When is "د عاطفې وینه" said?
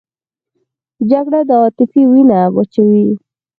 1.49-2.39